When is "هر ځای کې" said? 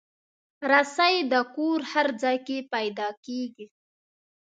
1.91-2.57